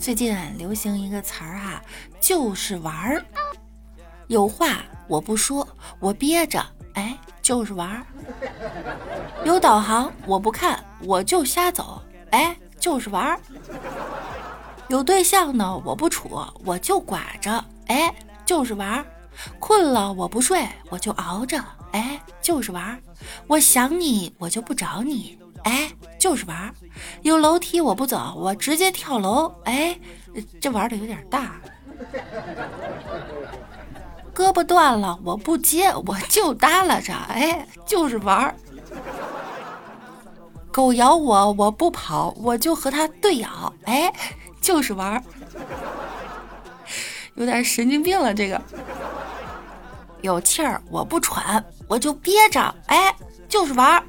[0.00, 1.82] 最近流行一个词儿哈，
[2.18, 3.22] 就是玩儿。
[4.28, 5.68] 有话我不说，
[5.98, 6.64] 我憋着，
[6.94, 8.06] 哎，就是玩儿。
[9.44, 12.00] 有导航我不看，我就瞎走，
[12.30, 13.38] 哎，就是玩儿。
[14.88, 18.12] 有对象呢我不处，我就寡着，哎，
[18.46, 19.04] 就是玩儿。
[19.58, 22.98] 困了我不睡，我就熬着，哎，就是玩儿。
[23.46, 25.38] 我想你，我就不找你。
[25.64, 26.74] 哎，就是玩儿，
[27.22, 29.52] 有楼梯我不走，我直接跳楼。
[29.64, 29.98] 哎，
[30.60, 31.60] 这玩的有点大。
[34.34, 37.12] 胳膊断了我不接，我就耷拉着。
[37.12, 38.54] 哎，就是玩儿。
[40.72, 43.72] 狗咬我我不跑，我就和它对咬。
[43.84, 44.10] 哎，
[44.60, 45.22] 就是玩儿。
[47.34, 48.60] 有点神经病了这个。
[50.22, 52.74] 有气儿我不喘，我就憋着。
[52.86, 53.14] 哎，
[53.48, 54.02] 就是玩儿。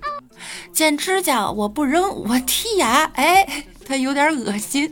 [0.73, 4.91] 剪指甲我不扔，我剔牙，哎，他有点恶心。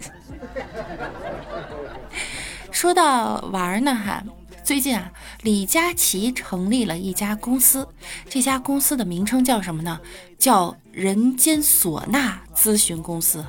[2.71, 4.23] 说到玩呢哈，
[4.63, 5.11] 最近啊，
[5.41, 7.87] 李佳琦成立了一家公司，
[8.29, 9.99] 这家公司的名称叫什么呢？
[10.37, 13.45] 叫人间唢呐咨询公司。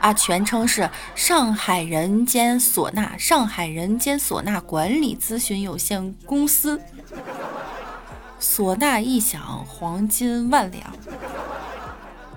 [0.00, 6.80] 啊，全称是上海人间唢呐上海人间唢呐管理咨询有限公司。
[8.40, 10.90] 唢呐一响，黄金万两。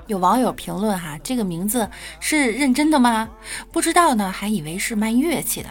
[0.08, 3.30] 有网友评论哈，这个名字是认真的吗？
[3.72, 5.70] 不知道呢，还以为是卖乐器的。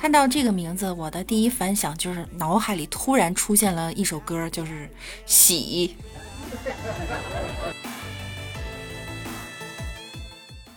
[0.00, 4.86] 看到这个名字，我的第一反响就是脑海里突然出现了一首歌，就是
[5.26, 5.96] 《喜》，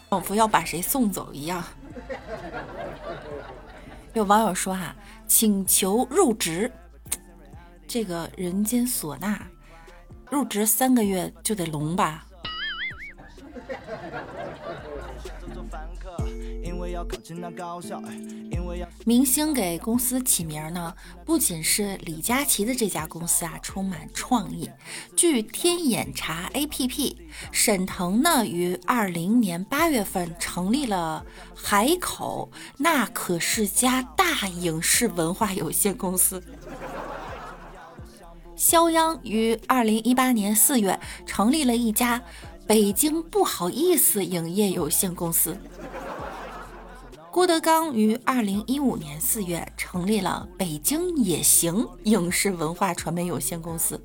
[0.09, 1.63] 仿佛要把谁送走一样。
[4.13, 4.95] 有网友说哈，
[5.27, 6.71] 请求入职。
[7.87, 9.39] 这个人间唢呐，
[10.29, 12.25] 入职三个月就得聋吧？
[19.05, 20.93] 明星给公司起名呢，
[21.25, 24.69] 不仅是李佳琦的这家公司啊，充满创意。
[25.15, 27.15] 据天眼查 APP，
[27.51, 31.25] 沈腾呢于二零年八月份成立了
[31.55, 36.43] 海口那可是家大影视文化有限公司。
[38.57, 42.19] 肖央于二零一八年四月成立了一家
[42.65, 45.55] 北京不好意思影业有限公司。
[47.31, 54.01] 郭德纲于二零一五年四月成立了北京也行影视文化传媒有限公司。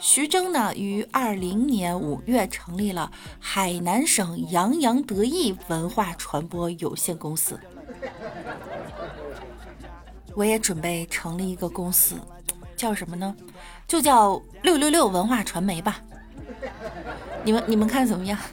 [0.00, 7.60] 徐峥呢于二零年五月成立了海南省洋洋得意文化传播有限公司。
[10.34, 12.16] 我也准备成立一个公司。
[12.82, 13.32] 叫什么呢？
[13.86, 16.00] 就叫六六六文化传媒吧。
[17.44, 18.36] 你们你们看怎么样？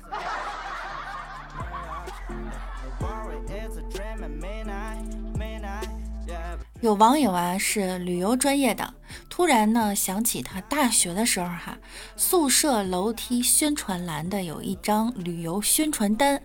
[6.81, 8.93] 有网友啊是旅游专业的，
[9.29, 11.75] 突然呢想起他大学的时候哈，
[12.15, 16.39] 宿舍楼梯宣传栏的有一张旅游宣传单，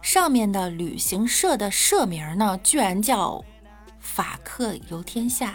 [0.00, 3.44] 上面的旅行社的社名呢居然叫
[3.98, 5.54] 法客游天下。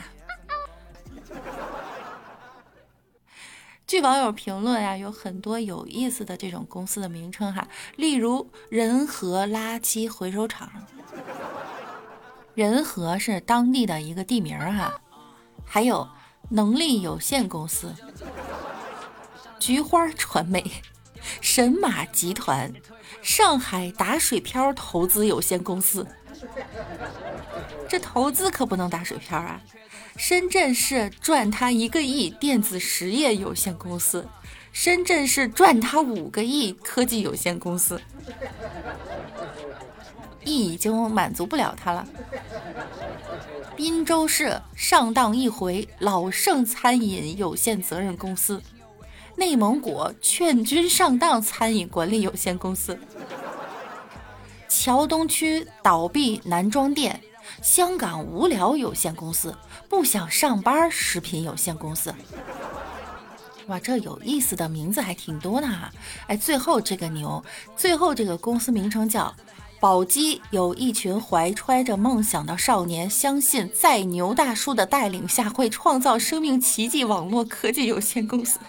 [3.89, 10.69] 据网友评论啊，有很多有意思的这种公司的名称哈，例如仁和垃圾回收厂，
[12.53, 15.01] 仁和是当地的一个地名哈，
[15.66, 16.07] 还有
[16.50, 17.95] 能力有限公司、
[19.59, 20.63] 菊花传媒、
[21.41, 22.71] 神马集团、
[23.23, 26.06] 上海打水漂投资有限公司，
[27.89, 29.59] 这投资可不能打水漂啊。
[30.19, 34.27] 深圳市赚他一个亿电子实业有限公司，
[34.74, 38.01] 深圳市赚他五个亿科技有限公司，
[40.44, 42.06] 亿已经满足不了他了。
[43.77, 48.62] 滨州市上当一回老盛餐饮有限责任公司，
[49.38, 53.00] 内蒙古劝君上当餐饮管理有限公司，
[54.68, 57.22] 桥东区倒闭男装店。
[57.62, 59.56] 香港无聊有限公司、
[59.88, 62.13] 不想上班食品有限公司、
[63.68, 65.92] 哇，这有意思的名字还挺多的哈。
[66.28, 67.44] 哎，最后这个牛，
[67.75, 69.36] 最后这个公司名称叫
[69.80, 78.60] 宝鸡，有一群怀揣着梦想的少年，相信在牛大叔的带领下会创造生命奇迹网络科技有限公司。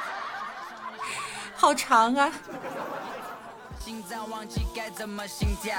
[1.54, 2.32] 好长啊！
[3.84, 5.72] 心脏忘记该怎么心跳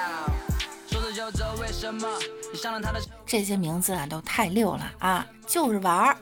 [3.26, 6.18] 这些名字啊都太溜了啊，就是玩儿。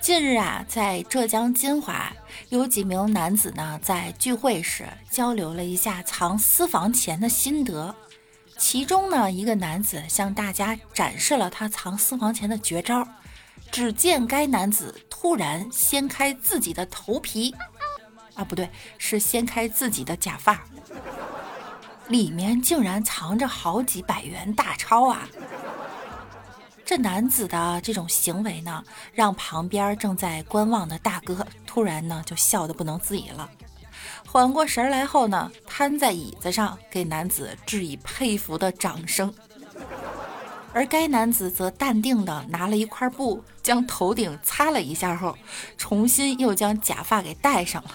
[0.00, 2.12] 近日啊，在浙江金华，
[2.48, 7.94] 有几名男子呢在聚会时交流了一下藏私房钱的心得。
[8.58, 13.06] 其中呢，一个男子向大家展示了他藏私房钱的绝招。
[13.70, 17.54] 只见该男子突然掀开自己的头皮，
[18.34, 18.68] 啊，不对，
[18.98, 20.64] 是掀开自己的假发。
[22.10, 25.28] 里面竟然藏着好几百元大钞啊！
[26.84, 28.82] 这男子的这种行为呢，
[29.14, 33.48] 让旁边正在观望的大哥突然呢就笑得不能自已了。
[34.26, 39.32] 缓过神来后呢，瘫在椅子上给男子致以佩服的掌声。
[40.72, 45.38] 而该男子则淡定地拿了一块布将头顶擦了一下后，
[45.78, 47.90] 重新又将假发给戴上了，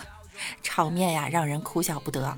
[0.63, 2.37] 场面呀让人哭笑不得。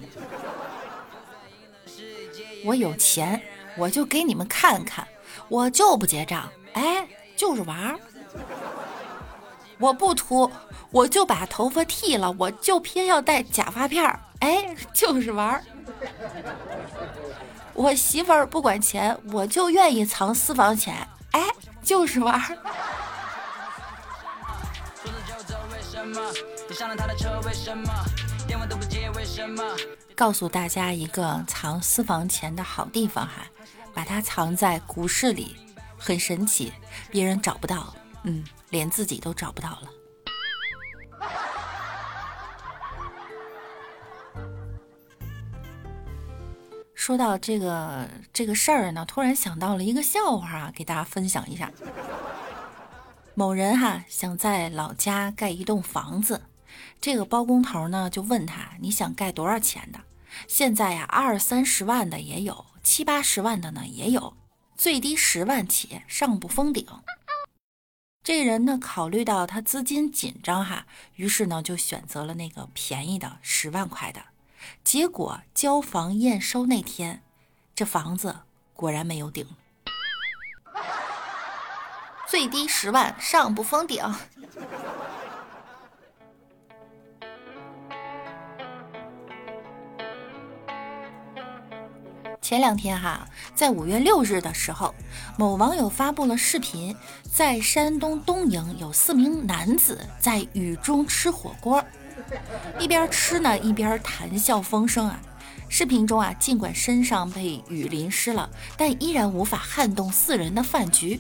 [2.66, 3.42] 我有钱，
[3.78, 5.08] 我就给你们看看，
[5.48, 8.00] 我就不结账，哎，就是玩儿。
[9.80, 10.52] 我不秃，
[10.92, 15.64] 我就把头发剃了，我就偏要戴假发片儿，哎，就是玩儿。
[17.74, 21.44] 我媳妇儿不管钱，我就愿意藏私房钱，哎，
[21.84, 22.58] 就是玩儿。
[30.16, 33.46] 告诉大家一个藏私房钱的好地方哈，
[33.94, 35.56] 把它藏在股市里，
[35.98, 36.74] 很神奇，
[37.12, 39.90] 别人找不到，嗯，连自己都找不到了。
[46.96, 51.72] 说到这个这个事儿呢，突然想到了一个笑话啊，给大家分享一下。
[53.36, 56.42] 某人哈想在老家盖一栋房子，
[57.00, 60.02] 这个包工头呢就问他：“你想盖多少钱的？”
[60.48, 64.36] 现在呀，二三十万的也有，七八十万的呢也有，
[64.76, 66.86] 最低十万起，上不封顶。
[68.24, 70.86] 这人呢，考虑到他资金紧张哈，
[71.16, 74.22] 于是呢就选择了那个便宜的十万块的。
[74.84, 77.24] 结果交房验收那天，
[77.74, 78.40] 这房子
[78.74, 79.48] 果然没有顶，
[82.28, 84.04] 最低十万，上不封顶。
[92.48, 94.96] 前两天哈，在五月六日的时候，
[95.38, 96.96] 某网友发布了视频，
[97.30, 101.84] 在山东东营有四名男子在雨中吃火锅，
[102.80, 105.20] 一边吃呢一边谈笑风生啊。
[105.68, 111.20] 视频中啊，尽管身上被雨淋湿了，但依然无法撼动四人的饭局。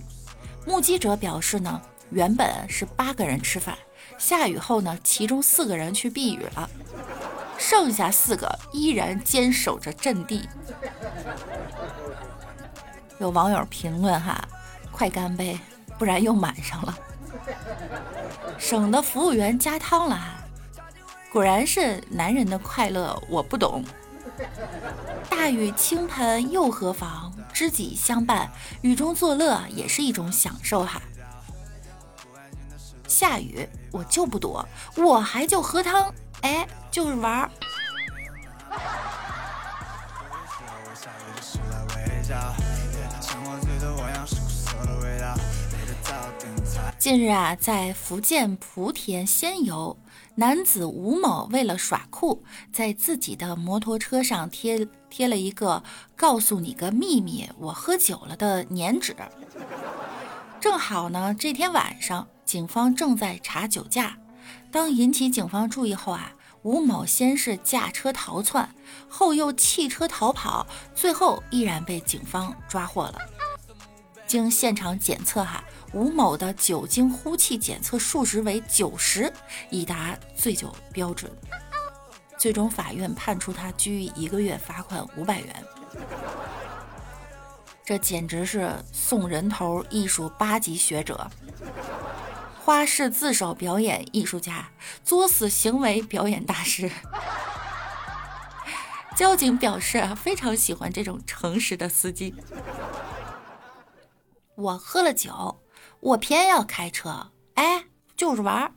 [0.65, 3.77] 目击者表示呢，原本是八个人吃饭，
[4.17, 6.69] 下雨后呢，其中四个人去避雨了。
[7.57, 10.47] 剩下四个依然坚守着阵地。
[13.19, 14.39] 有网友评论哈，
[14.91, 15.59] 快干杯，
[15.97, 16.97] 不然又满上了。
[18.57, 20.35] 省得服务员加汤了哈。
[21.31, 23.83] 果然是男人的快乐我不懂。
[25.29, 27.33] 大雨倾盆又何妨？
[27.51, 31.01] 知己相伴，雨中作乐也是一种享受哈。
[33.07, 34.63] 下雨我就不躲，
[34.95, 36.13] 我还就喝汤。
[36.41, 37.51] 哎，就是玩儿。
[46.97, 49.95] 近日啊，在福建莆田仙游，
[50.33, 55.83] 男子吴某为了耍酷，在自己的摩托车上贴贴了一个
[56.17, 59.15] “告诉你个秘密，我喝酒了”的粘纸。
[60.59, 64.17] 正好呢，这天晚上，警方正在查酒驾。
[64.71, 66.31] 当引起警方注意后啊，
[66.67, 68.69] 吴某先是驾车逃窜，
[69.07, 73.21] 后又弃车逃跑，最后依然被警方抓获了。
[74.25, 79.31] 经现场检测，哈，吴某的酒精呼气检测数值为九十，
[79.69, 81.31] 已达醉酒标准。
[82.37, 85.65] 最终法院判处他拘役一个月，罚款五百元。
[87.85, 91.31] 这简直是送人头艺术八级学者。
[92.67, 94.71] 花式自首表演艺术家，
[95.01, 96.91] 作死行为表演大师。
[99.15, 102.35] 交警表示非常喜欢这种诚实的司机。
[104.55, 105.61] 我喝了酒，
[106.01, 107.85] 我偏要开车，哎，
[108.17, 108.73] 就是玩儿。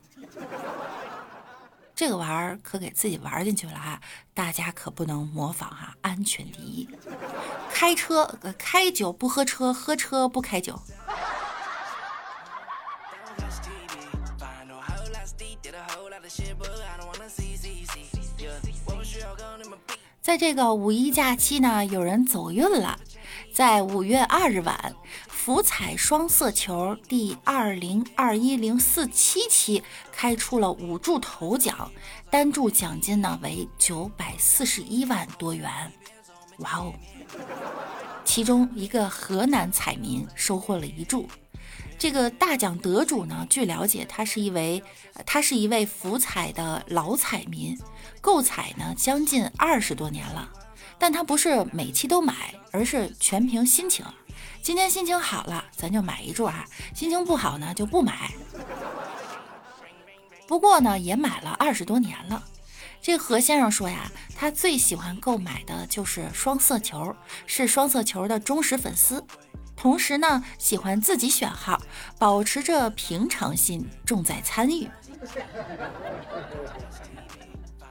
[1.93, 3.99] 这个玩儿可给自己玩进去了哈，
[4.33, 6.87] 大家可不能模仿哈，安全第一。
[7.69, 10.79] 开车开酒不喝车，喝车不开酒。
[20.21, 22.99] 在这个五一假期呢，有人走运了。
[23.51, 24.93] 在五月二日晚，
[25.27, 31.91] 福彩双色球第二零二一零四七期开出了五注头奖，
[32.29, 35.67] 单注奖金呢为九百四十一万多元。
[36.59, 36.93] 哇哦！
[38.23, 41.27] 其中一个河南彩民收获了一注。
[41.97, 44.83] 这个大奖得主呢，据了解，他是一位
[45.25, 47.77] 他是一位福彩的老彩民，
[48.21, 50.49] 购彩呢将近二十多年了。
[50.97, 54.05] 但他不是每期都买，而是全凭心情。
[54.61, 56.63] 今天心情好了，咱就买一注啊；
[56.93, 58.31] 心情不好呢，就不买。
[60.47, 62.43] 不过呢，也买了二十多年了。
[63.01, 67.15] 这何先生说呀，他最喜欢购买的就是双色球，
[67.47, 69.25] 是双色球的忠实粉丝。
[69.75, 71.81] 同时呢，喜欢自己选号，
[72.19, 74.87] 保持着平常心，重在参与。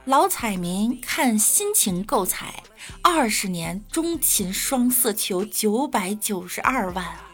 [0.05, 2.63] 老彩民看心情购彩，
[3.03, 7.29] 二十年钟情双色球九百九十二万啊，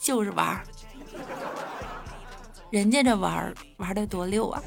[0.00, 0.64] 就是玩儿。
[2.70, 4.60] 人家这玩儿玩的多溜啊！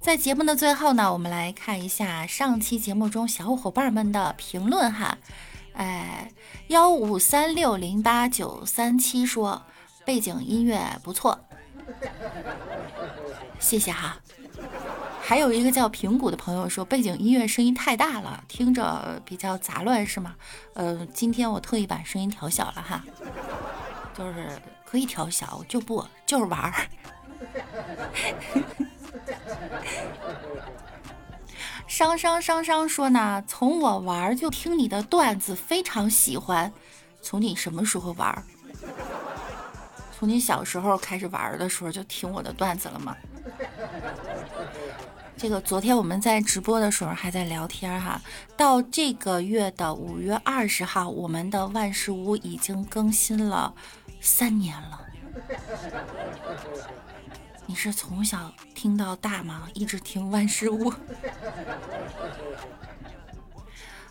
[0.00, 5.18] 在节目的最后呢，我们来看一下上期节目中小伙伴们的评论哈。
[5.76, 6.30] 哎，
[6.68, 9.62] 幺五三六零八九三七说
[10.04, 11.38] 背景音乐不错，
[13.58, 14.18] 谢谢哈。
[15.20, 20.36] 还有一个叫平谷的朋友说背景音乐声音太大了，听着比较杂乱是吗？
[20.74, 23.04] 呃，今天我特意把声音调小了哈，
[24.16, 24.48] 就是
[24.84, 26.88] 可以调小，我就不就是玩儿。
[31.96, 36.70] 商商商商说呢，从我玩就听你的段子，非常喜欢。
[37.22, 38.44] 从你什么时候玩？
[40.12, 43.16] 从你小时候开始玩的时候就听我的段子了吗？
[45.38, 48.20] 这个昨天我们在直播的时候还在聊天哈，
[48.58, 53.74] 到这个月的五月二十号，我们的万事屋已经更新了
[54.20, 55.00] 三年了。
[57.66, 59.68] 你是从小听到大吗？
[59.74, 60.92] 一直听万事屋。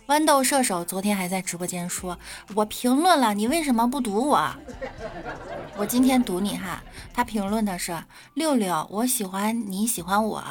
[0.06, 2.18] 豌豆射手昨天还在直播间说
[2.54, 4.54] ：“我评论了，你为什么不读我？”
[5.76, 6.82] 我今天读你哈。
[7.12, 10.44] 他评论的是：“六六，我喜欢你喜欢我。”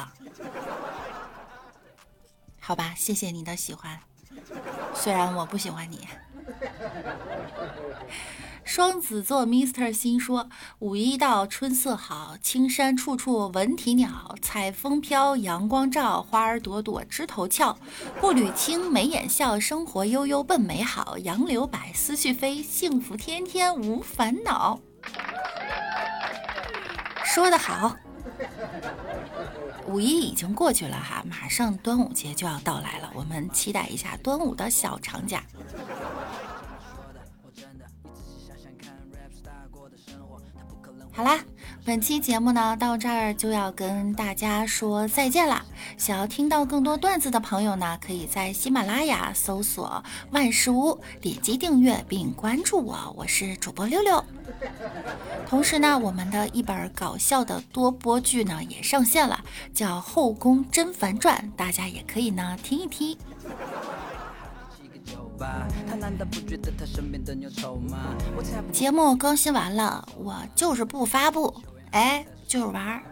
[2.60, 3.98] 好吧，谢谢你的喜欢，
[4.94, 6.06] 虽然我不喜欢你。
[8.66, 17.78] 双子座 Mr 心说：“五一到，春色好，青山处处闻啼鸟，彩风飘，阳光照，花儿朵朵枝头俏。
[18.20, 21.16] 步履轻，眉眼笑，生活悠悠奔美好。
[21.18, 24.80] 杨柳摆，思绪飞，幸福天天无烦恼。”
[27.24, 27.96] 说得好，
[29.86, 35.44] 五一已经过去了哈，马上端午节就要到来了，我们期待一下端午的小长假。
[41.16, 41.40] 好啦，
[41.82, 45.64] 本期节目呢到这儿就要跟大家说再见啦。
[45.96, 54.22] 想要听到更多段子的朋友呢，可以在喜马拉雅搜索万事屋，点击订阅并关注我，我是主播六六。
[55.48, 59.42] 同时呢，我们的一本搞笑的多播剧呢也上线了，
[59.72, 63.16] 叫《后宫甄嬛传》，大家也可以呢听一听。
[68.72, 71.54] 节目更新完了，我就是不发布，
[71.90, 73.02] 哎，就是玩儿。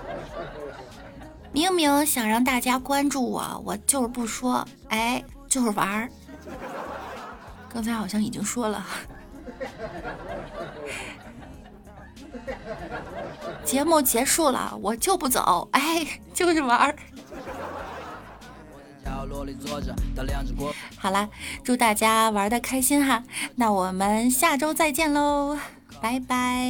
[1.52, 6.08] 明明想让大家关注我，我就是不说，哎，就是玩儿。
[7.68, 8.86] 刚才好像已经说了。
[13.64, 16.96] 节目结束了，我就不走，哎，就是玩儿。
[21.02, 21.30] 好啦，
[21.64, 23.24] 祝大家玩的开心哈！
[23.54, 25.56] 那我们下周再见喽，
[26.02, 26.68] 拜拜。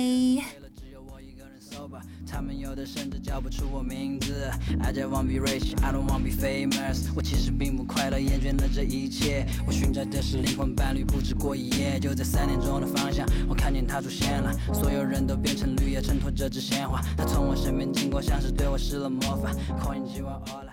[2.33, 4.49] 他们有的甚至叫不出我名字。
[4.81, 7.09] I just wanna be rich, I don't wanna be famous。
[7.17, 9.45] 我其实并不快乐，厌倦了这一切。
[9.67, 11.99] 我寻找的是灵魂伴侣，不止过一夜。
[11.99, 14.55] 就在三点钟的方向，我看见他出现了。
[14.73, 17.01] 所有人都变成绿叶，衬托这只鲜花。
[17.17, 19.51] 他从我身边经过，像是对我施了魔法。
[19.83, 20.73] Coin 计划 all 了